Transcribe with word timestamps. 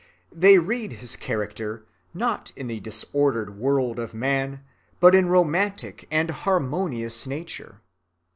They 0.33 0.57
read 0.57 0.93
his 0.93 1.15
character, 1.15 1.85
not 2.11 2.51
in 2.55 2.65
the 2.65 2.79
disordered 2.79 3.59
world 3.59 3.99
of 3.99 4.15
man, 4.15 4.61
but 4.99 5.13
in 5.13 5.29
romantic 5.29 6.07
and 6.09 6.31
harmonious 6.31 7.27
nature. 7.27 7.81